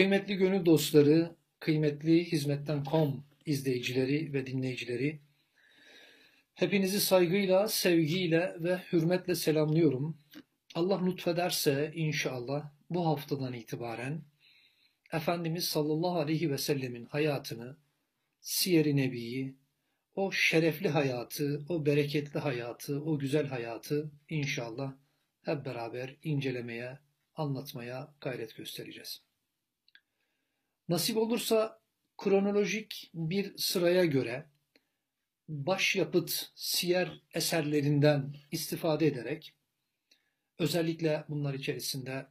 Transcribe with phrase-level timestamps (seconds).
[0.00, 5.20] Kıymetli gönül dostları, kıymetli Hizmetten.com izleyicileri ve dinleyicileri,
[6.54, 10.18] hepinizi saygıyla, sevgiyle ve hürmetle selamlıyorum.
[10.74, 14.22] Allah lütfederse inşallah bu haftadan itibaren
[15.12, 17.76] Efendimiz sallallahu aleyhi ve sellemin hayatını,
[18.40, 19.56] siyer-i nebiyi,
[20.14, 24.92] o şerefli hayatı, o bereketli hayatı, o güzel hayatı inşallah
[25.42, 26.98] hep beraber incelemeye,
[27.36, 29.29] anlatmaya gayret göstereceğiz.
[30.90, 31.80] Nasip olursa
[32.18, 34.46] kronolojik bir sıraya göre
[35.48, 39.54] başyapıt siyer eserlerinden istifade ederek
[40.58, 42.26] özellikle bunlar içerisinde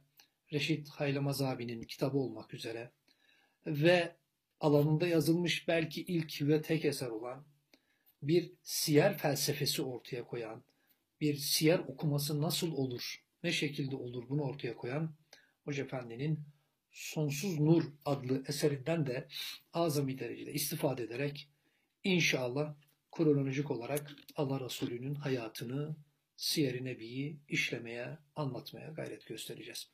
[0.52, 2.92] Reşit Haylamaz abinin kitabı olmak üzere
[3.66, 4.16] ve
[4.60, 7.46] alanında yazılmış belki ilk ve tek eser olan
[8.22, 10.64] bir siyer felsefesi ortaya koyan,
[11.20, 15.16] bir siyer okuması nasıl olur, ne şekilde olur bunu ortaya koyan
[15.64, 16.59] Hoca Efendi'nin
[16.92, 19.28] Sonsuz Nur adlı eserinden de
[19.72, 21.48] azami derecede istifade ederek
[22.04, 22.74] inşallah
[23.12, 25.96] kronolojik olarak Allah Resulü'nün hayatını,
[26.36, 29.90] siyer-i nebiyi işlemeye, anlatmaya gayret göstereceğiz.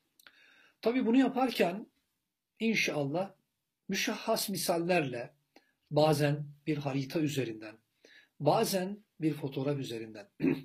[0.83, 1.87] Tabi bunu yaparken
[2.61, 3.33] inşallah
[3.89, 5.35] müşahhas misallerle
[5.91, 7.79] bazen bir harita üzerinden,
[8.41, 10.29] bazen bir fotoğraf üzerinden,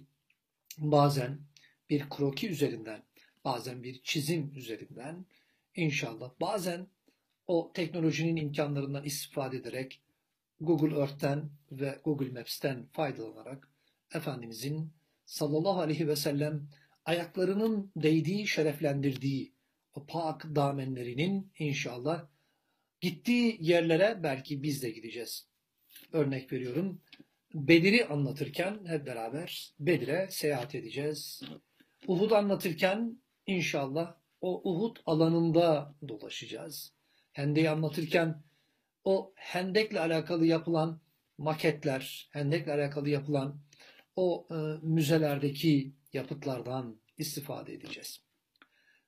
[0.77, 1.41] bazen
[1.89, 3.03] bir kroki üzerinden,
[3.45, 5.25] bazen bir çizim üzerinden
[5.75, 6.87] inşallah bazen
[7.47, 10.01] o teknolojinin imkanlarından istifade ederek
[10.59, 13.71] Google Earth'ten ve Google Maps'ten faydalanarak
[14.15, 14.93] Efendimizin
[15.25, 16.69] sallallahu aleyhi ve sellem
[17.05, 19.53] ayaklarının değdiği, şereflendirdiği
[19.93, 22.27] o pak damenlerinin inşallah
[23.01, 25.47] gittiği yerlere belki biz de gideceğiz.
[26.11, 27.01] Örnek veriyorum.
[27.53, 31.41] Bedir'i anlatırken hep beraber Bedir'e seyahat edeceğiz.
[32.07, 36.93] Uhud anlatırken inşallah o Uhud alanında dolaşacağız.
[37.31, 38.43] Hendek'i anlatırken
[39.03, 41.01] o hendekle alakalı yapılan
[41.37, 43.61] maketler, hendekle alakalı yapılan
[44.15, 48.21] o e, müzelerdeki yapıtlardan istifade edeceğiz.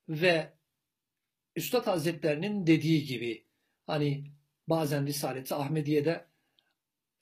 [0.10, 0.54] Ve
[1.56, 3.46] Üstad Hazretlerinin dediği gibi
[3.88, 4.24] hani
[4.68, 6.26] bazen Risalet-i Ahmediye'de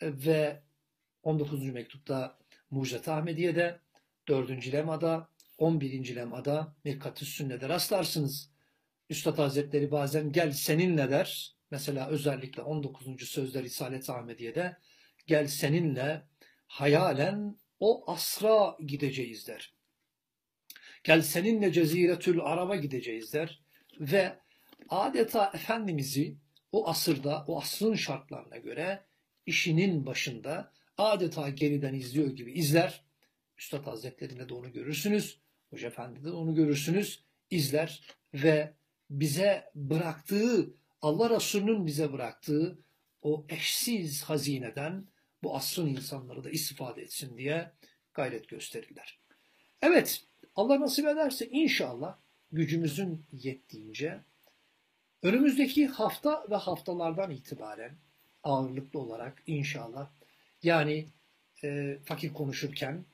[0.02, 0.64] e, ve
[1.24, 1.64] 19.
[1.64, 2.38] mektupta
[2.72, 3.80] Mucizet Ahmediye'de,
[4.28, 4.74] 4.
[4.74, 5.30] lemada,
[5.62, 6.16] 11.
[6.16, 8.52] lemada Mirkat-ı Sünne'de rastlarsınız.
[9.10, 11.56] Üstad Hazretleri bazen gel seninle der.
[11.72, 13.30] Mesela özellikle 19.
[13.30, 14.78] sözde Risalet-i Ahmediye'de
[15.28, 16.28] gel seninle
[16.68, 19.74] hayalen o asra gideceğiz der.
[21.04, 23.62] Gel seninle Ceziretül Arab'a gideceğiz der.
[24.00, 24.40] Ve
[24.90, 26.38] adeta Efendimiz'i
[26.72, 29.06] o asırda, o asrın şartlarına göre
[29.46, 33.06] işinin başında adeta geriden izliyor gibi izler.
[33.58, 35.41] Üstad Hazretleri'nde de onu görürsünüz.
[35.72, 37.24] Hoca Efendi'de de onu görürsünüz.
[37.50, 38.02] izler
[38.34, 38.74] ve
[39.10, 42.80] bize bıraktığı, Allah Resulü'nün bize bıraktığı
[43.22, 45.08] o eşsiz hazineden
[45.44, 47.72] bu asrın insanları da istifade etsin diye
[48.14, 49.20] gayret gösterirler.
[49.82, 50.24] Evet,
[50.56, 52.18] Allah nasip ederse inşallah
[52.52, 54.20] gücümüzün yettiğince
[55.24, 57.98] önümüzdeki hafta ve haftalardan itibaren
[58.44, 60.10] ağırlıklı olarak inşallah
[60.64, 61.08] yani
[61.64, 63.06] e, fakir konuşurken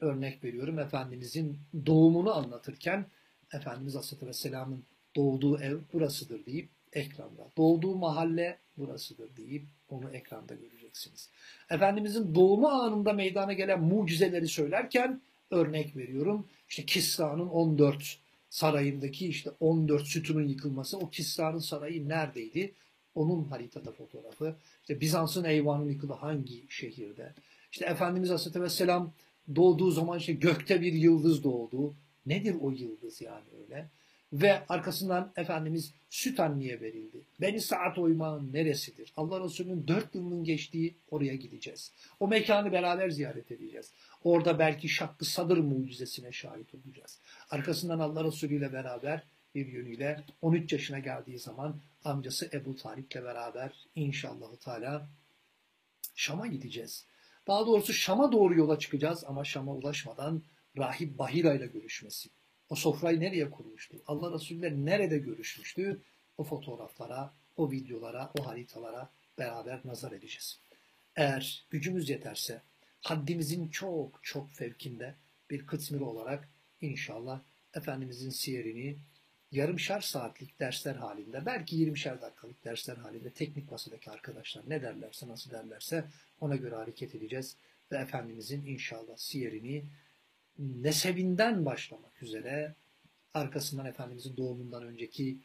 [0.00, 3.06] örnek veriyorum Efendimizin doğumunu anlatırken
[3.52, 4.84] Efendimiz Aleyhisselatü Vesselam'ın
[5.16, 7.50] doğduğu ev burasıdır deyip ekranda.
[7.56, 11.30] Doğduğu mahalle burasıdır deyip onu ekranda göreceksiniz.
[11.70, 15.20] Efendimizin doğumu anında meydana gelen mucizeleri söylerken
[15.50, 16.46] örnek veriyorum.
[16.68, 18.18] İşte Kisra'nın 14
[18.50, 20.98] sarayındaki işte 14 sütunun yıkılması.
[20.98, 22.72] O Kisra'nın sarayı neredeydi?
[23.14, 24.56] Onun haritada fotoğrafı.
[24.80, 27.32] İşte Bizans'ın eyvanı yıkıldı hangi şehirde?
[27.72, 29.12] İşte Efendimiz Aleyhisselatü Vesselam
[29.54, 31.94] doğduğu zaman işte gökte bir yıldız doğdu.
[32.26, 33.88] Nedir o yıldız yani öyle?
[34.32, 37.20] Ve arkasından Efendimiz süt anneye verildi.
[37.40, 39.12] Beni saat oymağın neresidir?
[39.16, 41.92] Allah Resulü'nün dört yılının geçtiği oraya gideceğiz.
[42.20, 43.92] O mekanı beraber ziyaret edeceğiz.
[44.24, 47.18] Orada belki şakkı sadır mucizesine şahit olacağız.
[47.50, 49.22] Arkasından Allah Resulü ile beraber
[49.54, 55.08] bir yönüyle 13 yaşına geldiği zaman amcası Ebu Talip'le beraber inşallah Teala
[56.14, 57.04] Şam'a gideceğiz.
[57.46, 60.42] Daha doğrusu Şam'a doğru yola çıkacağız ama Şam'a ulaşmadan
[60.78, 62.28] Rahip Bahira ile görüşmesi.
[62.70, 63.96] O sofrayı nereye kurmuştu?
[64.06, 66.00] Allah Resulü ile nerede görüşmüştü?
[66.38, 70.58] O fotoğraflara, o videolara, o haritalara beraber nazar edeceğiz.
[71.16, 72.62] Eğer gücümüz yeterse
[73.00, 75.14] haddimizin çok çok fevkinde
[75.50, 76.48] bir kısmı olarak
[76.80, 77.40] inşallah
[77.74, 78.96] Efendimizin siyerini
[79.52, 85.50] yarımşar saatlik dersler halinde, belki 20'şer dakikalık dersler halinde teknik masadaki arkadaşlar ne derlerse, nasıl
[85.50, 86.04] derlerse
[86.40, 87.56] ona göre hareket edeceğiz.
[87.92, 89.84] Ve Efendimizin inşallah siyerini
[90.58, 92.74] nesebinden başlamak üzere
[93.34, 95.38] arkasından Efendimizin doğumundan önceki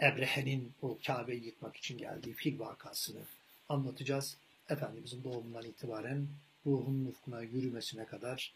[0.00, 3.22] Ebrehe'nin o Kabe'yi yıkmak için geldiği fil vakasını
[3.68, 4.36] anlatacağız.
[4.68, 6.26] Efendimizin doğumundan itibaren
[6.66, 8.54] ruhun ufkuna yürümesine kadar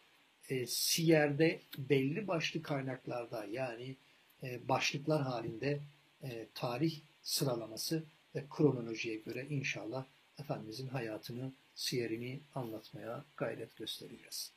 [0.49, 3.97] e, siyerde belli başlı kaynaklarda yani
[4.43, 5.81] e, başlıklar halinde
[6.23, 8.05] e, tarih sıralaması
[8.35, 10.05] ve kronolojiye göre inşallah
[10.39, 14.53] Efendimizin hayatını, siyerini anlatmaya gayret göstereceğiz.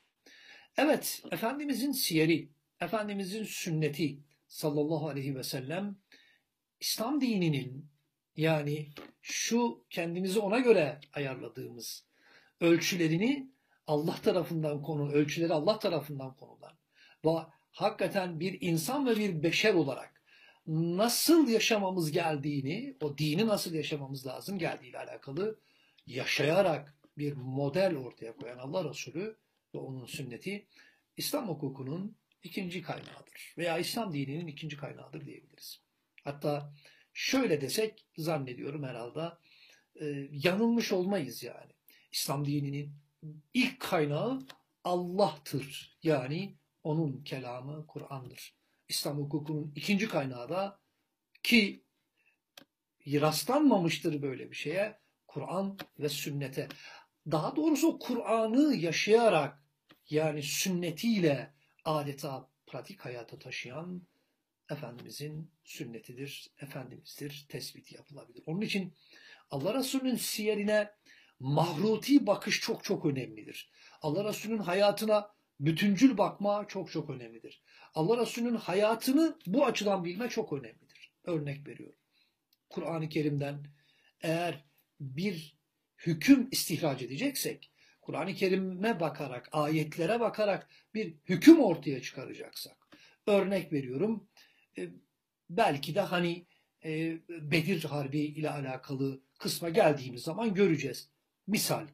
[0.77, 2.49] Evet, Efendimizin siyeri,
[2.81, 4.17] Efendimizin sünneti
[4.47, 5.95] sallallahu aleyhi ve sellem
[6.79, 7.85] İslam dininin
[8.35, 8.89] yani
[9.21, 12.03] şu kendimizi ona göre ayarladığımız
[12.61, 13.49] ölçülerini
[13.87, 16.73] Allah tarafından konu, ölçüleri Allah tarafından konulan
[17.25, 17.29] ve
[17.71, 20.21] hakikaten bir insan ve bir beşer olarak
[20.67, 25.59] nasıl yaşamamız geldiğini, o dini nasıl yaşamamız lazım geldiğiyle alakalı
[26.07, 29.37] yaşayarak bir model ortaya koyan Allah Resulü
[29.75, 30.67] ve onun sünneti
[31.17, 35.81] İslam hukukunun ikinci kaynağıdır veya İslam dininin ikinci kaynağıdır diyebiliriz.
[36.23, 36.73] Hatta
[37.13, 39.31] şöyle desek zannediyorum herhalde
[40.01, 41.71] e, yanılmış olmayız yani.
[42.11, 42.93] İslam dininin
[43.53, 44.39] ilk kaynağı
[44.83, 45.97] Allah'tır.
[46.03, 46.58] Yani
[46.89, 48.55] onun kelamı Kur'an'dır.
[48.87, 50.79] İslam hukukunun ikinci kaynağı da
[51.43, 51.83] ki
[53.07, 56.67] rastlanmamıştır böyle bir şeye Kur'an ve sünnete.
[57.31, 59.63] Daha doğrusu Kur'an'ı yaşayarak
[60.09, 61.53] yani sünnetiyle
[61.85, 64.01] adeta pratik hayata taşıyan
[64.69, 68.43] Efendimizin sünnetidir, Efendimizdir, tespiti yapılabilir.
[68.45, 68.93] Onun için
[69.51, 70.91] Allah Resulü'nün siyerine
[71.39, 73.71] mahruti bakış çok çok önemlidir.
[74.01, 77.61] Allah Resulü'nün hayatına bütüncül bakma çok çok önemlidir.
[77.93, 81.11] Allah Resulü'nün hayatını bu açıdan bilme çok önemlidir.
[81.23, 81.99] Örnek veriyorum.
[82.69, 83.63] Kur'an-ı Kerim'den
[84.21, 84.65] eğer
[84.99, 85.57] bir
[85.97, 87.71] hüküm istihraç edeceksek,
[88.01, 92.77] Kur'an-ı Kerim'e bakarak, ayetlere bakarak bir hüküm ortaya çıkaracaksak,
[93.27, 94.29] örnek veriyorum,
[94.77, 94.89] e,
[95.49, 96.45] belki de hani
[96.85, 101.09] e, Bedir Harbi ile alakalı kısma geldiğimiz zaman göreceğiz.
[101.47, 101.87] Misal,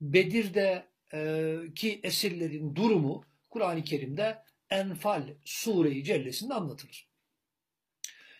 [0.00, 7.08] Bedir'de e, ki esirlerin durumu Kur'an-ı Kerim'de Enfal Sure-i Cellesi'nde anlatılır.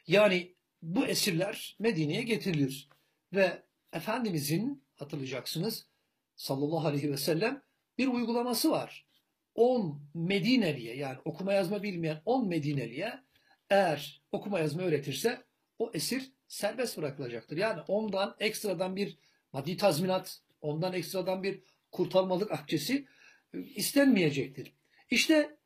[0.06, 2.88] Yani bu esirler Medine'ye getirilir
[3.32, 3.62] ve
[3.92, 5.86] Efendimizin hatırlayacaksınız
[6.36, 7.62] sallallahu aleyhi ve sellem
[7.98, 9.06] bir uygulaması var.
[9.54, 13.20] 10 Medineliye yani okuma yazma bilmeyen 10 Medineliye
[13.70, 15.44] eğer okuma yazma öğretirse
[15.78, 17.56] o esir serbest bırakılacaktır.
[17.56, 19.18] Yani ondan ekstradan bir
[19.52, 21.62] maddi tazminat, ondan ekstradan bir
[21.92, 23.06] kurtarmalık akçesi
[23.54, 24.72] e, istenmeyecektir.
[25.10, 25.56] İşte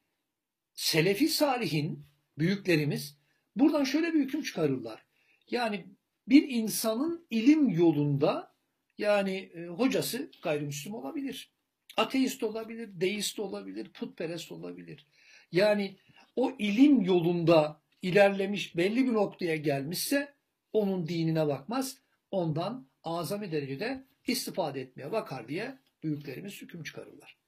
[0.75, 2.07] Selefi Salihin
[2.39, 3.19] büyüklerimiz
[3.57, 5.07] buradan şöyle bir hüküm çıkarırlar.
[5.51, 5.87] Yani
[6.29, 8.55] bir insanın ilim yolunda
[8.99, 11.55] yani e, hocası gayrimüslim olabilir.
[11.97, 15.07] Ateist olabilir, deist olabilir, putperest olabilir.
[15.53, 15.97] Yani
[16.37, 20.35] o ilim yolunda ilerlemiş belli bir noktaya gelmişse
[20.73, 21.99] onun dinine bakmaz.
[22.31, 27.39] Ondan azami derecede istifade etmeye bakar diye büyüklerimiz hüküm çıkarırlar.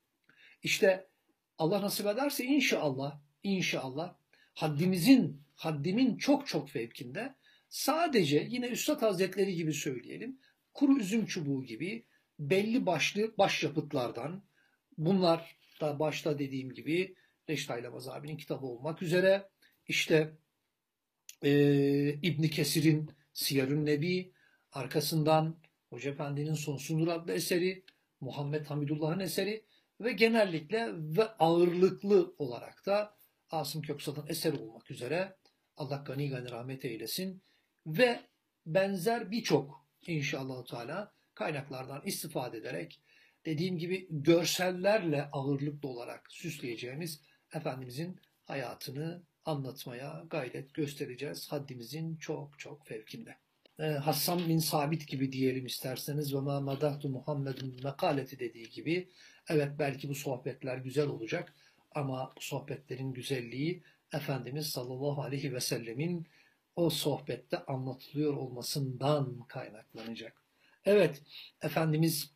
[0.63, 1.09] İşte
[1.59, 4.17] Allah nasip ederse inşallah, inşallah
[4.55, 7.35] haddimizin, haddimin çok çok fevkinde
[7.69, 10.41] sadece yine Üstad Hazretleri gibi söyleyelim,
[10.75, 12.07] kuru üzüm çubuğu gibi
[12.39, 14.45] belli başlı başyapıtlardan,
[14.99, 17.15] bunlar da başta dediğim gibi
[17.69, 19.49] Aylamaz abinin kitabı olmak üzere,
[19.89, 20.37] işte
[21.43, 21.51] e,
[22.23, 24.33] İbni Kesir'in Siyarün Nebi,
[24.73, 25.57] arkasından
[25.91, 27.85] Hoca Efendi'nin Sonsundur adlı eseri,
[28.27, 29.65] Muhammed Hamidullah'ın eseri
[30.01, 33.17] ve genellikle ve ağırlıklı olarak da
[33.51, 35.37] Asım Köksal'ın eseri olmak üzere
[35.77, 37.43] Allah gani gani rahmet eylesin
[37.87, 38.21] ve
[38.67, 43.01] benzer birçok inşallah Teala kaynaklardan istifade ederek
[43.45, 47.23] dediğim gibi görsellerle ağırlıklı olarak süsleyeceğimiz
[47.55, 51.53] Efendimizin hayatını anlatmaya gayret göstereceğiz.
[51.53, 53.37] Haddimizin çok çok fevkinde.
[53.79, 59.09] Ee, Hassan bin Sabit gibi diyelim isterseniz ve ma madahtu Muhammed'in mekaleti dediği gibi
[59.49, 61.55] evet belki bu sohbetler güzel olacak
[61.95, 66.27] ama bu sohbetlerin güzelliği Efendimiz sallallahu aleyhi ve sellemin
[66.77, 70.43] o sohbette anlatılıyor olmasından kaynaklanacak.
[70.85, 71.23] Evet,
[71.63, 72.31] Efendimiz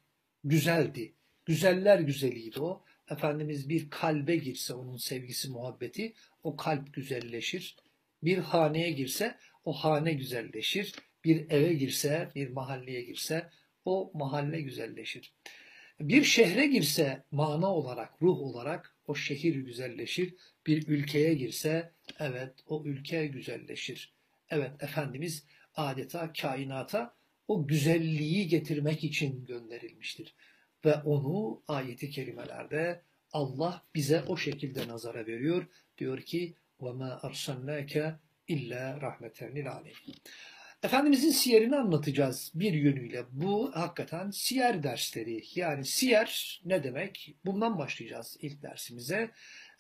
[0.45, 1.15] güzeldi.
[1.45, 2.85] Güzeller güzeliydi o.
[3.11, 7.77] Efendimiz bir kalbe girse onun sevgisi, muhabbeti o kalp güzelleşir.
[8.23, 13.50] Bir haneye girse o hane güzelleşir Bir eve girse, bir mahalleye girse
[13.86, 15.34] o mahalle güzelleşir.
[16.00, 20.36] Bir şehre girse mana olarak, ruh olarak o şehir güzelleşir.
[20.68, 24.14] Bir ülkeye girse evet o ülke güzelleşir.
[24.50, 25.46] Evet Efendimiz
[25.76, 27.16] adeta kainata
[27.48, 30.36] o güzelliği getirmek için gönderilmiştir.
[30.86, 35.68] Ve onu ayeti kerimelerde Allah bize o şekilde nazara veriyor.
[35.98, 38.16] Diyor ki وَمَا أَرْسَلْنَاكَ
[38.48, 40.16] illa rahmeten lil alemin.
[40.83, 43.25] Efendimizin siyerini anlatacağız bir yönüyle.
[43.33, 45.43] Bu hakikaten siyer dersleri.
[45.55, 47.37] Yani siyer ne demek?
[47.45, 49.31] Bundan başlayacağız ilk dersimize.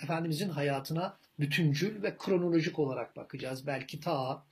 [0.03, 3.67] Efendimizin hayatına bütüncül ve kronolojik olarak bakacağız.
[3.67, 4.47] Belki ta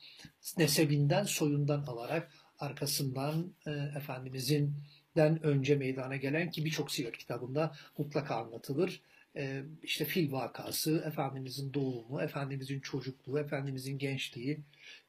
[0.58, 4.76] nesebinden, soyundan alarak arkasından e, Efendimizin
[5.16, 9.02] den önce meydana gelen ki birçok siyer kitabında mutlaka anlatılır.
[9.38, 14.60] E, işte fil vakası, Efendimizin doğumu, Efendimizin çocukluğu, Efendimizin gençliği,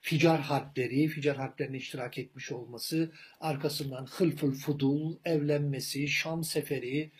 [0.02, 7.12] Ficar harpleri, Ficar harplerine iştirak etmiş olması, arkasından Hılful Fudul, evlenmesi, Şam seferi,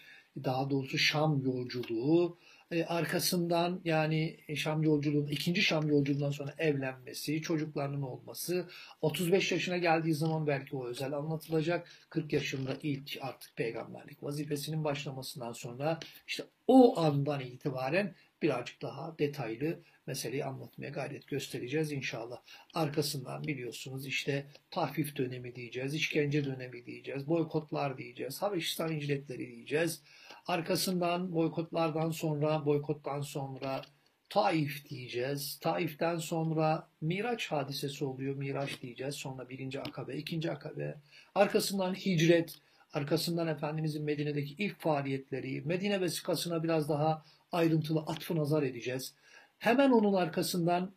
[0.44, 2.38] daha doğrusu Şam yolculuğu,
[2.72, 8.68] e, arkasından yani Şam yolculuğun ikinci Şam yolculuğundan sonra evlenmesi, çocuklarının olması,
[9.02, 11.90] 35 yaşına geldiği zaman belki o özel anlatılacak.
[12.10, 19.80] 40 yaşında ilk artık peygamberlik vazifesinin başlamasından sonra işte o andan itibaren birazcık daha detaylı
[20.08, 22.38] meseleyi anlatmaya gayret göstereceğiz inşallah.
[22.74, 30.02] Arkasından biliyorsunuz işte tahfif dönemi diyeceğiz, işkence dönemi diyeceğiz, boykotlar diyeceğiz, Habeşistan incletleri diyeceğiz.
[30.48, 33.82] Arkasından boykotlardan sonra, boykottan sonra
[34.30, 35.58] Taif diyeceğiz.
[35.62, 38.36] Taif'ten sonra Miraç hadisesi oluyor.
[38.36, 39.16] Miraç diyeceğiz.
[39.16, 40.96] Sonra birinci akabe, ikinci akabe.
[41.36, 42.56] Arkasından hicret.
[42.94, 45.62] Arkasından Efendimizin Medine'deki ilk faaliyetleri.
[45.62, 49.16] Medine vesikasına biraz daha ayrıntılı atfı nazar edeceğiz.
[49.58, 50.96] Hemen onun arkasından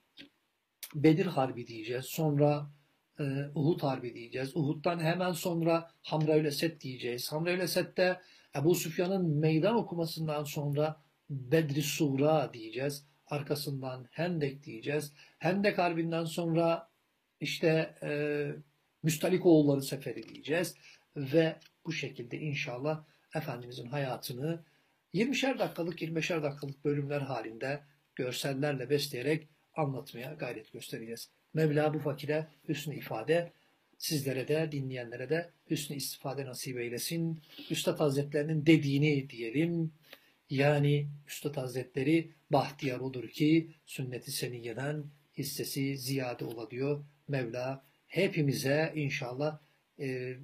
[0.95, 2.05] Bedir Harbi diyeceğiz.
[2.05, 2.71] Sonra
[3.19, 4.57] e, Uhud Harbi diyeceğiz.
[4.57, 7.33] Uhud'dan hemen sonra Hamraül Esed diyeceğiz.
[7.33, 8.21] Hamraül Esed'de
[8.57, 13.07] Ebu Süfyan'ın meydan okumasından sonra Bedri Sura diyeceğiz.
[13.27, 15.13] Arkasından Hendek diyeceğiz.
[15.39, 16.89] Hendek Harbi'nden sonra
[17.41, 18.11] işte e,
[19.03, 20.75] Müstalikoğulları Seferi diyeceğiz.
[21.17, 21.57] Ve
[21.87, 23.05] bu şekilde inşallah
[23.35, 24.65] Efendimizin hayatını
[25.15, 27.81] 20'şer dakikalık 25'er dakikalık bölümler halinde
[28.15, 31.31] görsellerle besleyerek anlatmaya gayret göstereceğiz.
[31.55, 33.53] Mevla bu fakire hüsnü ifade,
[33.99, 37.43] sizlere de dinleyenlere de hüsnü istifade nasip eylesin.
[37.71, 39.93] Üstad Hazretlerinin dediğini diyelim.
[40.51, 45.05] Yani Üstad Hazretleri bahtiyar olur ki sünneti seniyeden
[45.39, 47.05] hissesi ziyade ola diyor.
[47.29, 49.59] Mevla hepimize inşallah
[50.01, 50.37] e,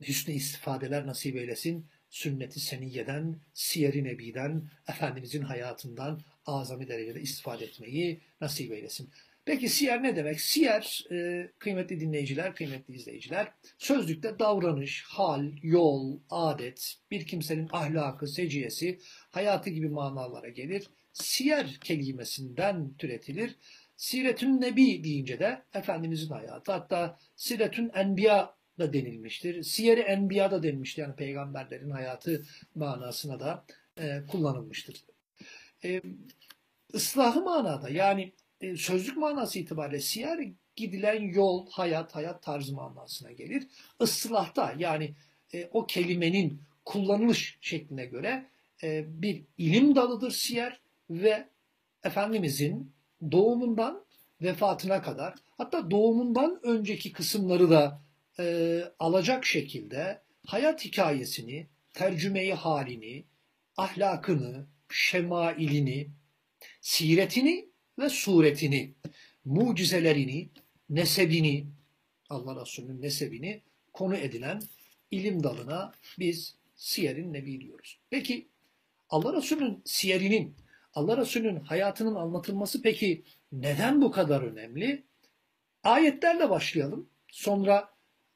[0.00, 1.86] hüsnü istifadeler nasip eylesin.
[2.10, 9.10] Sünneti seniyeden, siyer-i nebiden, Efendimizin hayatından azami derecede istifade etmeyi nasip eylesin.
[9.44, 10.40] Peki siyer ne demek?
[10.40, 18.98] Siyer e, kıymetli dinleyiciler, kıymetli izleyiciler sözlükte davranış, hal, yol, adet, bir kimsenin ahlakı, seciyesi,
[19.30, 20.86] hayatı gibi manalara gelir.
[21.12, 23.56] Siyer kelimesinden türetilir.
[23.96, 29.62] Siretün Nebi deyince de Efendimizin hayatı hatta Siretün Enbiya da denilmiştir.
[29.62, 31.02] Siyer-i Enbiya da denilmiştir.
[31.02, 33.64] Yani peygamberlerin hayatı manasına da
[33.98, 35.04] e, kullanılmıştır.
[35.84, 36.02] E,
[36.94, 40.38] ıslahı manada yani e, sözlük manası itibariyle siyer
[40.76, 43.66] gidilen yol, hayat, hayat tarzı manasına gelir.
[44.00, 45.14] Islahta yani
[45.54, 48.46] e, o kelimenin kullanılış şekline göre
[48.82, 51.48] e, bir ilim dalıdır siyer ve
[52.04, 52.92] Efendimizin
[53.32, 54.04] doğumundan
[54.42, 58.00] vefatına kadar hatta doğumundan önceki kısımları da
[58.38, 63.24] e, alacak şekilde hayat hikayesini, tercümeyi halini,
[63.76, 66.10] ahlakını, şemailini,
[66.80, 67.68] siretini
[67.98, 68.94] ve suretini,
[69.44, 70.48] mucizelerini,
[70.90, 71.66] nesebini,
[72.30, 74.62] Allah Resulü'nün nesebini konu edilen
[75.10, 77.98] ilim dalına biz siyerin nebi diyoruz.
[78.10, 78.48] Peki
[79.10, 80.56] Allah Resulü'nün siyerinin,
[80.94, 83.22] Allah Resulü'nün hayatının anlatılması peki
[83.52, 85.04] neden bu kadar önemli?
[85.82, 87.08] Ayetlerle başlayalım.
[87.28, 87.90] Sonra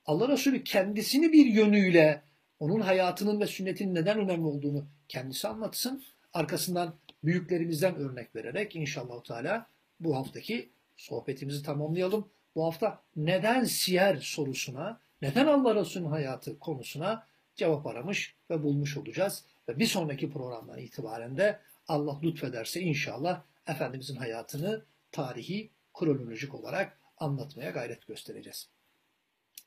[0.07, 2.23] Allah Resulü kendisini bir yönüyle
[2.59, 6.05] onun hayatının ve sünnetinin neden önemli olduğunu kendisi anlatsın.
[6.33, 6.95] Arkasından
[7.25, 9.67] büyüklerimizden örnek vererek inşallah Teala
[10.01, 12.29] bu haftaki sohbetimizi tamamlayalım.
[12.55, 19.45] Bu hafta neden siyer sorusuna, neden Allah Resulü'nün hayatı konusuna cevap aramış ve bulmuş olacağız.
[19.69, 27.71] Ve bir sonraki programdan itibaren de Allah lütfederse inşallah Efendimizin hayatını tarihi, kronolojik olarak anlatmaya
[27.71, 28.74] gayret göstereceğiz.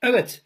[0.02, 0.44] Evet,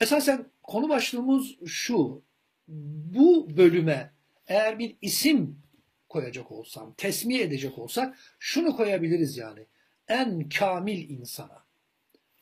[0.00, 2.22] esasen konu başlığımız şu.
[2.68, 4.12] Bu bölüme
[4.46, 5.62] eğer bir isim
[6.08, 9.66] koyacak olsam, tesmiye edecek olsak şunu koyabiliriz yani.
[10.08, 11.64] En kamil insana,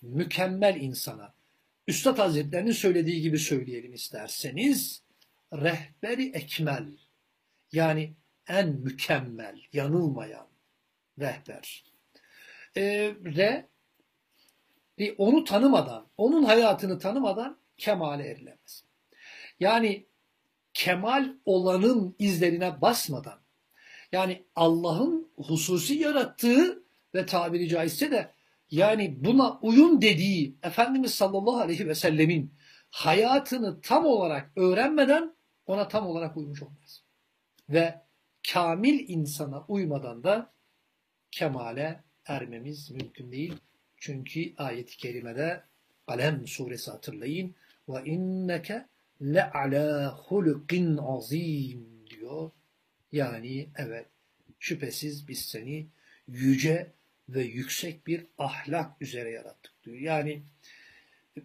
[0.03, 1.35] mükemmel insana,
[1.89, 5.03] Üstad Hazretlerinin söylediği gibi söyleyelim isterseniz,
[5.53, 6.99] rehberi ekmel,
[7.73, 8.15] yani
[8.49, 10.47] en mükemmel, yanılmayan
[11.19, 11.85] rehber.
[12.77, 13.67] Ee, re,
[15.19, 18.85] onu tanımadan, onun hayatını tanımadan kemale erilemez.
[19.61, 20.07] Yani
[20.75, 23.41] kemal olanın izlerine basmadan
[24.13, 26.83] yani Allah'ın hususi yarattığı
[27.15, 28.33] ve tabiri caizse de
[28.71, 32.55] yani buna uyum dediği Efendimiz sallallahu aleyhi ve sellemin
[32.91, 35.35] hayatını tam olarak öğrenmeden
[35.67, 37.03] ona tam olarak uymuş olmaz.
[37.69, 38.01] Ve
[38.53, 40.53] kamil insana uymadan da
[41.31, 43.55] kemale ermemiz mümkün değil.
[44.01, 45.63] Çünkü ayet-i kerimede
[46.07, 47.55] Kalem suresi hatırlayın.
[47.89, 48.87] Ve inneke
[49.23, 52.51] le ala hulukin azim diyor.
[53.13, 54.07] Yani evet
[54.59, 55.87] şüphesiz biz seni
[56.29, 56.93] yüce
[57.29, 59.97] ve yüksek bir ahlak üzere yarattık diyor.
[59.97, 60.43] Yani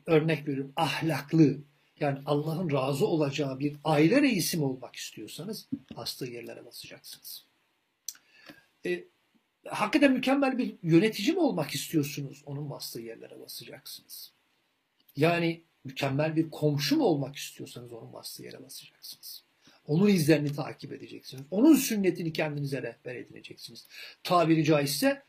[0.06, 1.58] örnek veriyorum ahlaklı
[2.00, 7.46] yani Allah'ın razı olacağı bir aile reisi mi olmak istiyorsanız bastığı yerlere basacaksınız.
[8.86, 9.04] E,
[9.70, 12.44] hakikaten mükemmel bir yönetici mi olmak istiyorsunuz?
[12.46, 14.32] Onun bastığı yerlere basacaksınız.
[15.16, 19.44] Yani mükemmel bir komşu mu olmak istiyorsanız onun bastığı yere basacaksınız.
[19.88, 21.44] Onun izlerini takip edeceksiniz.
[21.52, 23.88] Onun sünnetini kendinize rehber edineceksiniz.
[24.24, 25.24] Tabiri caizse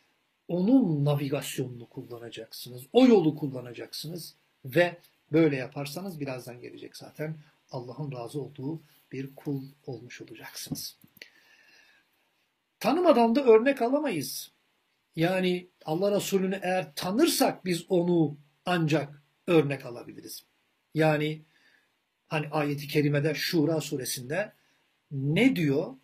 [0.48, 2.82] onun navigasyonunu kullanacaksınız.
[2.92, 4.98] O yolu kullanacaksınız ve
[5.32, 7.36] böyle yaparsanız birazdan gelecek zaten
[7.70, 10.96] Allah'ın razı olduğu bir kul olmuş olacaksınız.
[12.80, 14.52] Tanımadan da örnek alamayız.
[15.16, 20.44] Yani Allah Resulü'nü eğer tanırsak biz onu ancak örnek alabiliriz.
[20.94, 21.42] Yani
[22.28, 24.52] hani ayeti kerimede Şura suresinde
[25.10, 25.94] ne diyor?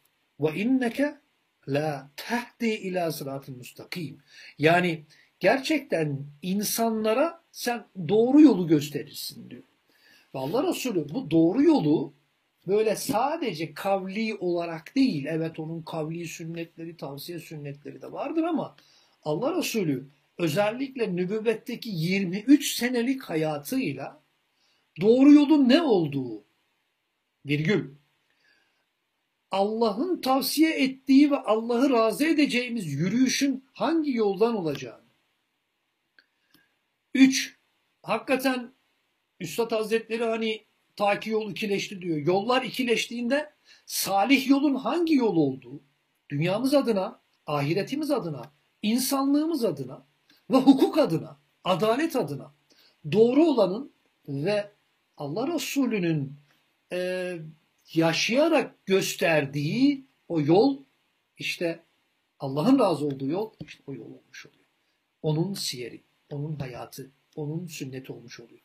[0.41, 1.21] Ve inneke
[1.69, 4.19] la tehdi ila sıratın müstakim.
[4.59, 5.07] Yani
[5.41, 9.63] gerçekten insanlara sen doğru yolu gösterirsin diyor.
[10.35, 12.15] Ve Allah Resulü bu doğru yolu
[12.67, 18.77] böyle sadece kavli olarak değil, evet onun kavli sünnetleri, tavsiye sünnetleri de vardır ama
[19.23, 24.23] Allah Resulü özellikle nübüvvetteki 23 senelik hayatıyla
[25.01, 26.45] doğru yolun ne olduğu,
[27.47, 27.95] virgül,
[29.51, 35.03] Allah'ın tavsiye ettiği ve Allah'ı razı edeceğimiz yürüyüşün hangi yoldan olacağını.
[37.15, 37.59] Üç,
[38.03, 38.73] hakikaten
[39.41, 40.65] Üstad Hazretleri hani
[41.03, 42.17] ta yol ikileşti diyor.
[42.17, 43.53] Yollar ikileştiğinde
[43.87, 45.83] salih yolun hangi yol olduğu,
[46.31, 50.07] dünyamız adına, ahiretimiz adına, insanlığımız adına
[50.51, 52.55] ve hukuk adına, adalet adına
[53.13, 53.93] doğru olanın
[54.29, 54.71] ve
[55.17, 56.37] Allah Resulü'nün
[56.93, 57.39] e,
[57.95, 60.85] yaşayarak gösterdiği o yol
[61.39, 61.85] işte
[62.41, 64.67] Allah'ın razı olduğu yol işte o yol olmuş oluyor.
[65.23, 68.62] Onun siyeri, onun hayatı, onun sünneti olmuş oluyor.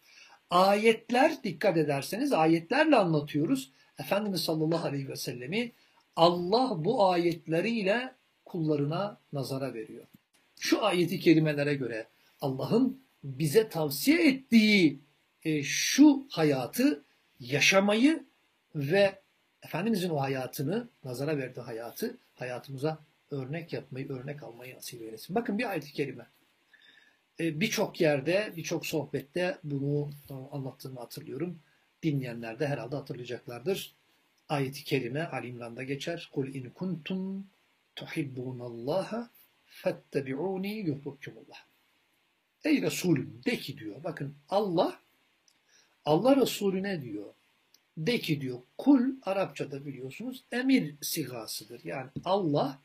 [0.50, 3.72] Ayetler dikkat ederseniz ayetlerle anlatıyoruz.
[4.00, 5.72] Efendimiz sallallahu aleyhi ve sellemi
[6.16, 8.14] Allah bu ayetleriyle
[8.46, 10.06] kullarına nazara veriyor.
[10.60, 12.08] Şu ayeti kerimelere göre
[12.42, 15.00] Allah'ın bize tavsiye ettiği
[15.44, 17.04] e, şu hayatı
[17.40, 18.24] yaşamayı
[18.76, 19.22] ve
[19.64, 23.00] Efendimizin o hayatını, nazara verdiği hayatı hayatımıza
[23.32, 25.36] örnek yapmayı, örnek almayı nasip eylesin.
[25.36, 26.26] Bakın bir ayet-i kerime.
[27.40, 30.10] E, birçok yerde, birçok sohbette bunu
[30.52, 31.60] anlattığımı hatırlıyorum.
[32.04, 33.96] Dinleyenler de herhalde hatırlayacaklardır.
[34.50, 36.30] Ayet-i kerime Ali İmran'da geçer.
[36.34, 37.48] Kul in kuntum
[37.96, 39.30] tuhibbunallaha
[39.66, 41.66] fettebi'uni yuhbukkumullah.
[42.64, 44.04] Ey Resulüm de ki diyor.
[44.04, 45.00] Bakın Allah
[46.06, 47.34] Allah Resulüne diyor.
[47.98, 48.60] De ki diyor.
[48.78, 51.84] Kul Arapçada biliyorsunuz emir sigasıdır.
[51.84, 52.80] Yani Allah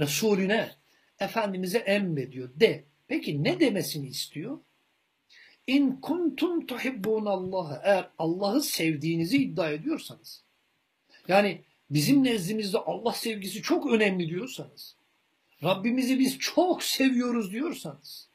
[0.00, 0.70] Resulüne
[1.20, 2.50] Efendimiz'e emrediyor.
[2.60, 2.84] De.
[3.08, 4.58] Peki ne demesini istiyor?
[5.66, 10.44] İn kuntum tuhibbunallaha eğer Allah'ı sevdiğinizi iddia ediyorsanız
[11.28, 14.96] yani bizim nezdimizde Allah sevgisi çok önemli diyorsanız
[15.62, 18.28] Rabbimizi biz çok seviyoruz diyorsanız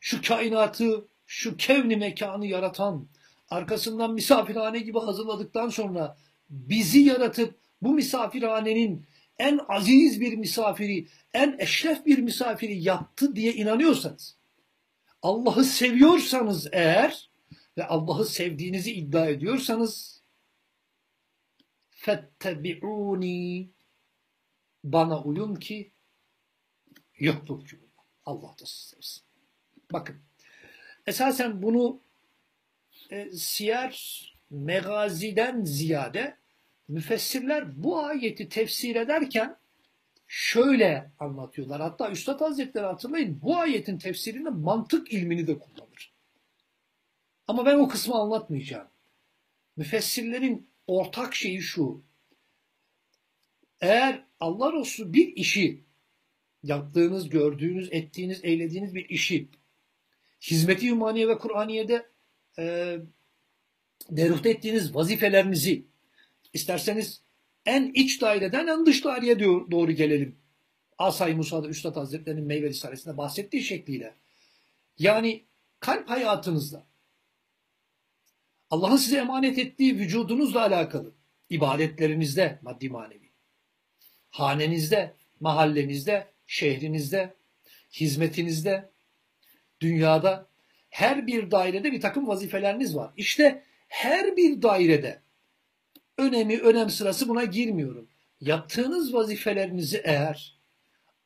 [0.00, 3.08] şu kainatı, şu kevni mekanı yaratan,
[3.50, 6.16] arkasından misafirhane gibi hazırladıktan sonra
[6.50, 9.06] bizi yaratıp bu misafirhanenin
[9.38, 14.36] en aziz bir misafiri, en eşref bir misafiri yaptı diye inanıyorsanız,
[15.22, 17.30] Allah'ı seviyorsanız eğer
[17.76, 20.22] ve Allah'ı sevdiğinizi iddia ediyorsanız
[21.90, 23.70] fettebi'uni
[24.84, 25.92] bana uyun ki
[27.18, 27.76] yoklukçu
[28.24, 29.22] Allah da sevsin.
[29.92, 30.16] Bakın
[31.06, 32.00] esasen bunu
[33.10, 36.36] e, siyer megaziden ziyade
[36.92, 39.56] müfessirler bu ayeti tefsir ederken
[40.26, 41.80] şöyle anlatıyorlar.
[41.80, 46.12] Hatta Üstad Hazretleri hatırlayın bu ayetin tefsirinde mantık ilmini de kullanır.
[47.46, 48.88] Ama ben o kısmı anlatmayacağım.
[49.76, 52.04] Müfessirlerin ortak şeyi şu.
[53.80, 55.84] Eğer Allah Resulü bir işi
[56.62, 59.48] yaptığınız, gördüğünüz, ettiğiniz, eylediğiniz bir işi
[60.40, 62.10] hizmeti ümaniye ve Kur'aniye'de
[62.58, 62.96] e,
[64.10, 65.91] deruhte ettiğiniz vazifelerinizi
[66.52, 67.22] isterseniz
[67.66, 70.38] en iç daireden en dış daireye doğru gelelim.
[70.98, 74.14] Asay Musa'da Üstad Hazretleri'nin meyve risalesinde bahsettiği şekliyle
[74.98, 75.44] yani
[75.80, 76.86] kalp hayatınızda
[78.70, 81.14] Allah'ın size emanet ettiği vücudunuzla alakalı
[81.50, 83.32] ibadetlerinizde maddi manevi
[84.32, 87.34] hanenizde, mahallenizde, şehrinizde,
[87.92, 88.90] hizmetinizde,
[89.80, 90.46] dünyada
[90.90, 93.12] her bir dairede bir takım vazifeleriniz var.
[93.16, 95.22] İşte her bir dairede
[96.22, 98.08] önemi, önem sırası buna girmiyorum.
[98.40, 100.58] Yaptığınız vazifelerinizi eğer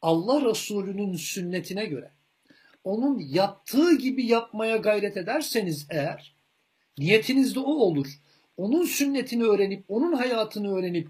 [0.02, 2.11] Allah Resulü'nün sünnetine göre
[2.87, 6.35] onun yaptığı gibi yapmaya gayret ederseniz eğer
[6.98, 8.06] niyetiniz de o olur.
[8.56, 11.09] Onun sünnetini öğrenip, onun hayatını öğrenip,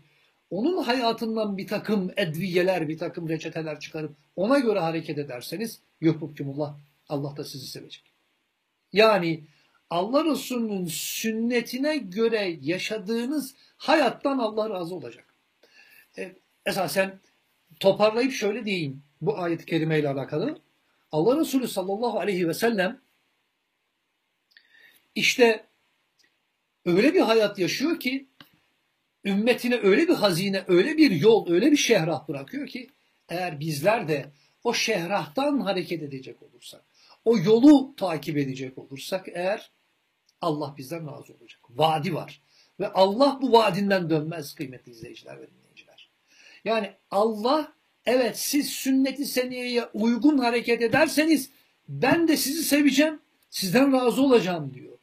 [0.51, 7.37] onun hayatından bir takım edviyeler, bir takım reçeteler çıkarıp ona göre hareket ederseniz yuhbukkumullah Allah
[7.37, 8.05] da sizi sevecek.
[8.93, 9.45] Yani
[9.91, 15.35] Allah Resulü'nün sünnetine göre yaşadığınız hayattan Allah razı olacak.
[16.19, 17.21] E, esasen
[17.81, 20.59] toparlayıp şöyle diyeyim bu ayet-i kerime ile alakalı.
[21.13, 23.01] Allah Resulü sallallahu aleyhi ve sellem
[25.15, 25.67] işte
[26.85, 28.27] öyle bir hayat yaşıyor ki
[29.25, 32.91] ümmetine öyle bir hazine, öyle bir yol, öyle bir şehrah bırakıyor ki
[33.29, 34.33] eğer bizler de
[34.65, 36.85] o şehrahtan hareket edecek olursak,
[37.25, 39.71] o yolu takip edecek olursak eğer
[40.41, 41.61] Allah bizden razı olacak.
[41.71, 42.43] Vadi var.
[42.81, 46.11] Ve Allah bu vaadinden dönmez kıymetli izleyiciler ve dinleyiciler.
[46.65, 47.73] Yani Allah
[48.05, 51.51] evet siz sünneti seniyeye uygun hareket ederseniz
[51.89, 53.21] ben de sizi seveceğim,
[53.51, 54.99] sizden razı olacağım diyor.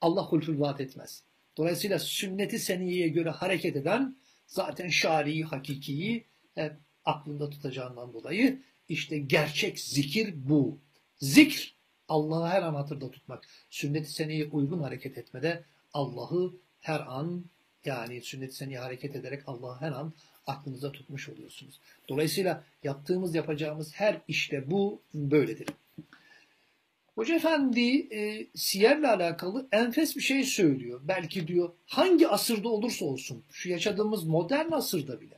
[0.00, 1.22] Allah hulful vaat etmez.
[1.56, 6.24] Dolayısıyla sünneti seniyeye göre hareket eden zaten şari'i, hakikiyi
[6.54, 6.72] hep
[7.04, 10.78] aklında tutacağından dolayı işte gerçek zikir bu.
[11.18, 11.75] Zikr
[12.08, 13.44] Allah'ı her an hatırda tutmak.
[13.70, 17.44] Sünnet-i seniyeye uygun hareket etmede Allah'ı her an
[17.84, 20.12] yani sünnet-i seniyeye hareket ederek Allah'ı her an
[20.46, 21.80] aklınıza tutmuş oluyorsunuz.
[22.08, 25.68] Dolayısıyla yaptığımız yapacağımız her işte bu böyledir.
[27.14, 31.00] Hoca Efendi e, siyerle alakalı enfes bir şey söylüyor.
[31.04, 35.36] Belki diyor hangi asırda olursa olsun şu yaşadığımız modern asırda bile.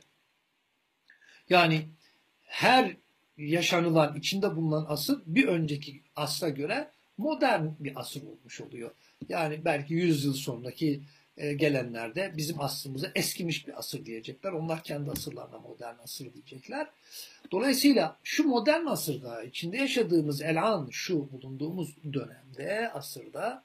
[1.49, 1.87] Yani
[2.41, 2.95] her
[3.39, 8.91] yaşanılan, içinde bulunan asır bir önceki asra göre modern bir asır olmuş oluyor.
[9.29, 11.01] Yani belki 100 yıl sonraki
[11.37, 14.51] e, gelenlerde bizim asrımıza eskimiş bir asır diyecekler.
[14.51, 16.87] Onlar kendi asırlarına modern asır diyecekler.
[17.51, 23.63] Dolayısıyla şu modern asırda içinde yaşadığımız elan şu bulunduğumuz dönemde asırda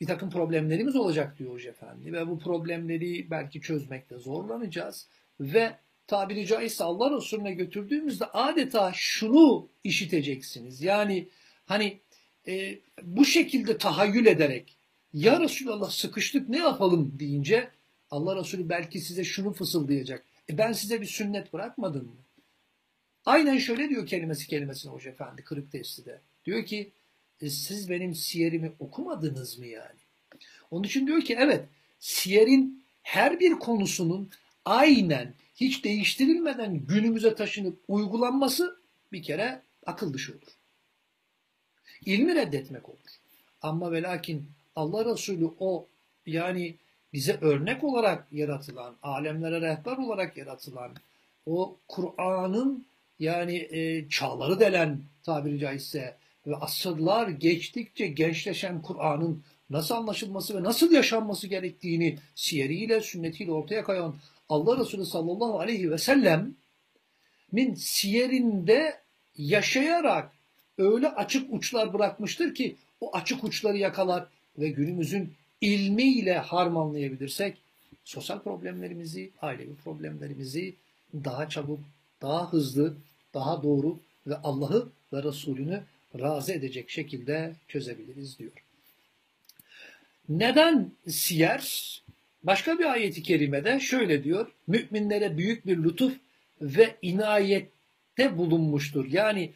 [0.00, 5.08] bir takım problemlerimiz olacak diyor Hoca Efendi ve bu problemleri belki çözmekte zorlanacağız
[5.40, 5.76] ve
[6.08, 10.82] tabiri caizse Allah Resulüne götürdüğümüzde adeta şunu işiteceksiniz.
[10.82, 11.28] Yani
[11.66, 12.00] hani
[12.46, 14.76] e, bu şekilde tahayyül ederek
[15.12, 17.70] ya Resulallah sıkıştık ne yapalım deyince
[18.10, 20.24] Allah Resulü belki size şunu fısıldayacak.
[20.50, 22.16] E ben size bir sünnet bırakmadım mı?
[23.24, 26.20] Aynen şöyle diyor kelimesi kelimesine Hoca Efendi kırık testide.
[26.44, 26.92] Diyor ki
[27.40, 29.98] e, siz benim siyerimi okumadınız mı yani?
[30.70, 31.64] Onun için diyor ki evet
[31.98, 34.30] siyerin her bir konusunun
[34.68, 38.80] aynen hiç değiştirilmeden günümüze taşınıp uygulanması
[39.12, 40.58] bir kere akıl dışı olur.
[42.04, 43.18] İlmi reddetmek olur.
[43.62, 45.86] Ama ve lakin Allah Resulü o
[46.26, 46.76] yani
[47.12, 50.94] bize örnek olarak yaratılan, alemlere rehber olarak yaratılan
[51.46, 52.86] o Kur'an'ın
[53.18, 60.92] yani e, çağları delen tabiri caizse ve asırlar geçtikçe gençleşen Kur'an'ın nasıl anlaşılması ve nasıl
[60.92, 64.14] yaşanması gerektiğini siyeriyle, sünnetiyle ortaya koyan
[64.48, 66.54] Allah Resulü sallallahu aleyhi ve sellem
[67.52, 69.00] min siyerinde
[69.38, 70.32] yaşayarak
[70.78, 74.26] öyle açık uçlar bırakmıştır ki o açık uçları yakalar
[74.58, 77.58] ve günümüzün ilmiyle harmanlayabilirsek
[78.04, 80.74] sosyal problemlerimizi, ailevi problemlerimizi
[81.14, 81.80] daha çabuk,
[82.22, 82.96] daha hızlı,
[83.34, 85.82] daha doğru ve Allah'ı ve Resulünü
[86.18, 88.52] razı edecek şekilde çözebiliriz diyor.
[90.28, 92.02] Neden siyer?
[92.48, 94.46] Başka bir ayeti kerimede şöyle diyor.
[94.66, 96.14] Müminlere büyük bir lütuf
[96.60, 99.06] ve inayette bulunmuştur.
[99.10, 99.52] Yani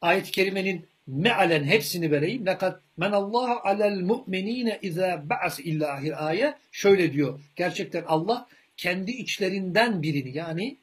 [0.00, 2.46] ayet-i kerimenin mealen hepsini vereyim.
[2.46, 6.54] Lekat men Allah alel mu'minine izâ ba'as illahir ayet.
[6.72, 7.40] Şöyle diyor.
[7.56, 10.76] Gerçekten Allah kendi içlerinden birini yani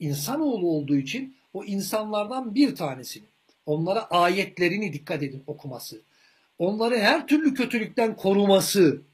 [0.00, 3.26] insanoğlu olduğu için o insanlardan bir tanesini
[3.66, 6.00] onlara ayetlerini dikkat edin okuması.
[6.58, 9.07] Onları her türlü kötülükten koruması.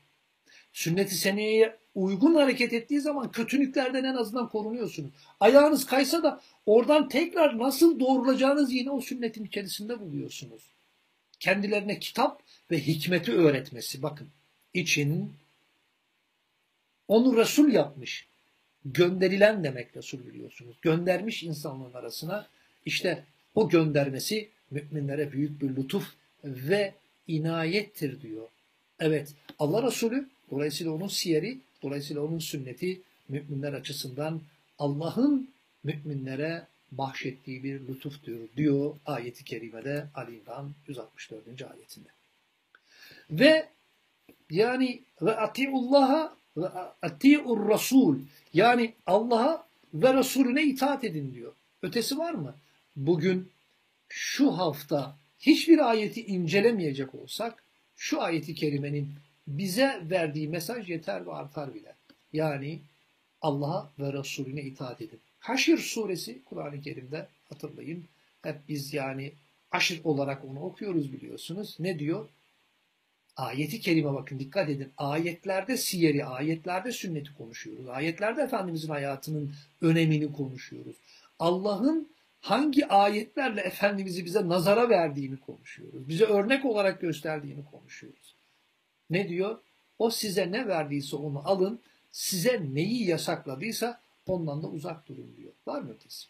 [0.74, 5.10] Sünnet-i seniyeye uygun hareket ettiği zaman kötülüklerden en azından korunuyorsunuz.
[5.40, 10.62] Ayağınız kaysa da oradan tekrar nasıl doğrulacağınız yine o sünnetin içerisinde buluyorsunuz.
[11.40, 14.28] Kendilerine kitap ve hikmeti öğretmesi bakın
[14.74, 15.32] için
[17.08, 18.26] onu Resul yapmış.
[18.84, 20.76] gönderilen demek Resul biliyorsunuz.
[20.82, 22.48] Göndermiş insanlığın arasına
[22.84, 26.94] işte o göndermesi müminlere büyük bir lütuf ve
[27.26, 28.48] inayettir diyor.
[29.00, 34.40] Evet Allah Resulü dolayısıyla onun siyeri, dolayısıyla onun sünneti müminler açısından
[34.78, 35.48] Allah'ın
[35.85, 41.62] müminlere bahşettiği bir lütuf diyor, diyor ayeti kerimede Ali İmran 164.
[41.62, 42.09] ayetinde.
[43.30, 43.68] Ve
[44.50, 46.68] yani ve atiullaha ve
[47.02, 48.18] atiur rasul
[48.54, 51.52] yani Allah'a ve Resulüne itaat edin diyor.
[51.83, 52.54] Ötesi var mı?
[52.96, 53.50] Bugün
[54.09, 57.64] şu hafta hiçbir ayeti incelemeyecek olsak
[57.96, 59.09] şu ayeti kerimenin
[59.46, 61.94] bize verdiği mesaj yeter ve artar bile.
[62.33, 62.80] Yani
[63.42, 65.20] Allah'a ve Resulüne itaat edin.
[65.38, 68.04] Haşr suresi Kur'an-ı Kerim'de hatırlayın.
[68.42, 69.33] Hep biz yani
[69.70, 71.76] aşır olarak onu okuyoruz biliyorsunuz.
[71.78, 72.28] Ne diyor?
[73.37, 74.92] Ayeti kerime bakın dikkat edin.
[74.96, 77.88] Ayetlerde siyeri, ayetlerde sünneti konuşuyoruz.
[77.88, 80.96] Ayetlerde Efendimizin hayatının önemini konuşuyoruz.
[81.38, 82.09] Allah'ın
[82.40, 86.09] hangi ayetlerle Efendimiz'i bize nazara verdiğini konuşuyoruz.
[86.09, 88.35] Bize örnek olarak gösterdiğini konuşuyoruz.
[89.10, 89.58] Ne diyor?
[89.98, 91.80] O size ne verdiyse onu alın.
[92.12, 95.52] Size neyi yasakladıysa ondan da uzak durun diyor.
[95.66, 96.26] Var mı ötesi?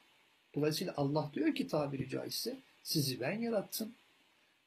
[0.55, 3.93] Dolayısıyla Allah diyor ki tabiri caizse sizi ben yarattım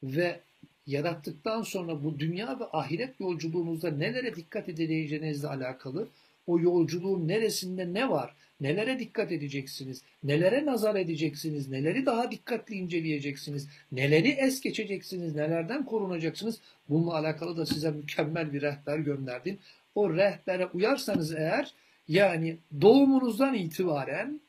[0.04, 0.40] ve
[0.88, 6.08] yarattıktan sonra bu dünya ve ahiret yolculuğunuzda nelere dikkat edeceğinizle alakalı
[6.48, 13.68] o yolculuğun neresinde ne var, nelere dikkat edeceksiniz, nelere nazar edeceksiniz, neleri daha dikkatli inceleyeceksiniz,
[13.92, 16.60] neleri es geçeceksiniz, nelerden korunacaksınız?
[16.90, 19.58] Bununla alakalı da size mükemmel bir rehber gönderdim.
[19.96, 21.74] O rehbere uyarsanız eğer
[22.08, 24.42] yani doğumunuzdan itibaren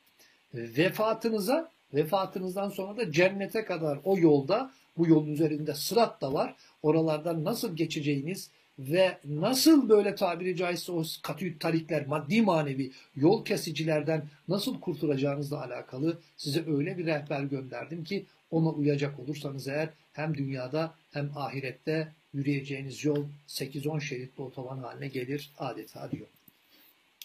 [0.53, 6.55] vefatınıza, vefatınızdan sonra da cennete kadar o yolda bu yolun üzerinde sırat da var.
[6.83, 14.25] Oralardan nasıl geçeceğiniz ve nasıl böyle tabiri caizse o katüt tarikler, maddi manevi yol kesicilerden
[14.47, 20.95] nasıl kurtulacağınızla alakalı size öyle bir rehber gönderdim ki ona uyacak olursanız eğer hem dünyada
[21.11, 26.27] hem ahirette yürüyeceğiniz yol 8-10 şeritli otoban haline gelir adeta diyor.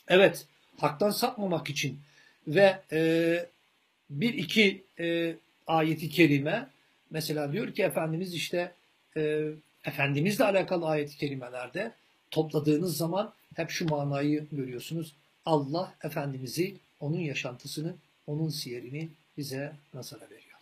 [0.08, 1.98] Evet, haktan sapmamak için
[2.46, 3.46] ve e,
[4.10, 5.36] bir iki e,
[5.66, 6.68] ayeti kerime
[7.14, 8.72] Mesela diyor ki Efendimiz işte
[9.16, 9.48] e,
[9.84, 11.92] Efendimizle alakalı ayet-i kerimelerde
[12.30, 15.14] topladığınız zaman hep şu manayı görüyorsunuz.
[15.46, 17.94] Allah Efendimiz'i, onun yaşantısını,
[18.26, 20.58] onun siyerini bize nazara veriyor.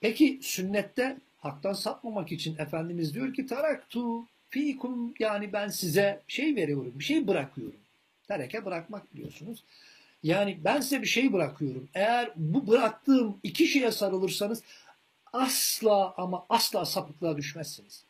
[0.00, 6.92] Peki sünnette haktan sapmamak için Efendimiz diyor ki taraktu fikum yani ben size şey veriyorum,
[6.94, 7.80] bir şey bırakıyorum.
[8.28, 9.64] Tereke bırakmak biliyorsunuz.
[10.22, 11.88] Yani ben size bir şey bırakıyorum.
[11.94, 14.62] Eğer bu bıraktığım iki şeye sarılırsanız
[15.32, 18.04] asla ama asla sapıklığa düşmezsiniz.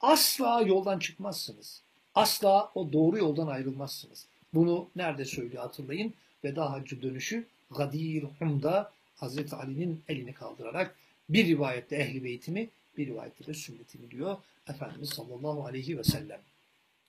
[0.00, 1.82] Asla yoldan çıkmazsınız.
[2.14, 4.26] Asla o doğru yoldan ayrılmazsınız.
[4.54, 6.14] Bunu nerede söylüyor hatırlayın.
[6.44, 10.96] Veda Hacı dönüşü Gadir Hum'da Hazreti Ali'nin elini kaldırarak
[11.28, 14.36] bir rivayette ehli beytimi, bir rivayette de sünnetimi diyor
[14.68, 16.40] Efendimiz sallallahu aleyhi ve sellem.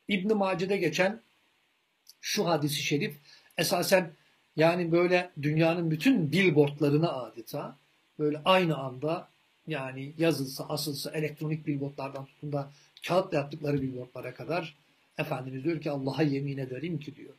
[0.07, 1.21] İbn-i Mace'de geçen
[2.21, 3.15] şu hadisi şerif
[3.57, 4.11] esasen
[4.55, 7.77] yani böyle dünyanın bütün billboardlarına adeta
[8.19, 9.29] böyle aynı anda
[9.69, 12.71] yani yazılsa, asılsa elektronik billboardlardan tutun da
[13.07, 14.75] kağıtla yaptıkları billboardlara kadar
[15.17, 17.33] Efendimiz diyor ki Allah'a yemin ederim ki diyor.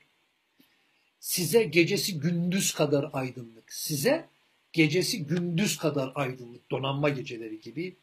[1.21, 4.29] Size gecesi gündüz kadar aydınlık, size
[4.73, 7.97] gecesi gündüz kadar aydınlık, donanma geceleri gibi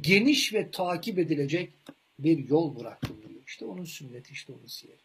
[0.00, 1.72] geniş ve takip edilecek
[2.18, 3.40] bir yol bıraktım diyor.
[3.46, 4.98] İşte onun sünneti, işte onun siyeri.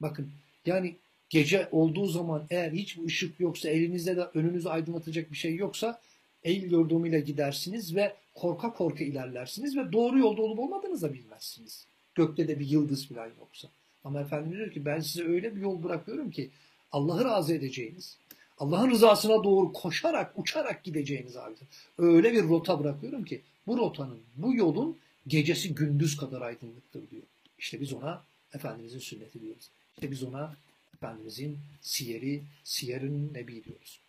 [0.00, 0.30] Bakın
[0.66, 0.96] yani
[1.28, 6.00] gece olduğu zaman eğer hiçbir ışık yoksa, elinizde de önünüzü aydınlatacak bir şey yoksa
[6.44, 11.86] eğil yordamıyla gidersiniz ve korka korka ilerlersiniz ve doğru yolda olup olmadığınızı da bilmezsiniz.
[12.14, 13.68] Gökte de bir yıldız falan yoksa.
[14.04, 16.50] Ama Efendimiz diyor ki ben size öyle bir yol bırakıyorum ki
[16.92, 18.16] Allah'ı razı edeceğiniz,
[18.58, 21.54] Allah'ın rızasına doğru koşarak, uçarak gideceğiniz abi.
[21.98, 27.22] Öyle bir rota bırakıyorum ki bu rotanın, bu yolun gecesi gündüz kadar aydınlıktır diyor.
[27.58, 28.22] İşte biz ona
[28.54, 29.70] Efendimizin sünneti diyoruz.
[29.94, 30.56] İşte biz ona
[30.94, 34.00] Efendimizin siyeri, siyerin nebi diyoruz.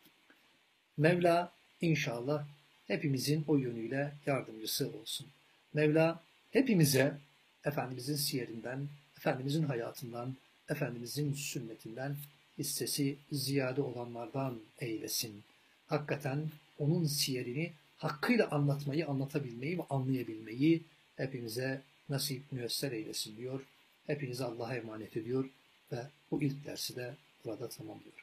[0.98, 2.48] Mevla İnşallah
[2.88, 5.28] hepimizin o yönüyle yardımcısı olsun.
[5.74, 7.17] Mevla hepimize
[7.65, 10.36] Efendimizin siyerinden, Efendimizin hayatından,
[10.70, 12.15] Efendimizin sünnetinden
[12.58, 15.44] hissesi ziyade olanlardan eylesin.
[15.88, 20.84] Hakikaten onun siyerini hakkıyla anlatmayı, anlatabilmeyi ve anlayabilmeyi
[21.15, 23.62] hepimize nasip müyesser eylesin diyor.
[24.08, 25.50] Hepinizi Allah'a emanet ediyor
[25.91, 27.15] ve bu ilk dersi de
[27.46, 28.21] burada tamamlıyor.